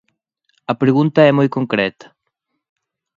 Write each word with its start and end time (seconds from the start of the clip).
A 0.71 0.73
pregunta 0.81 1.19
é 1.29 1.31
moi 1.37 1.47
concreta. 1.57 2.07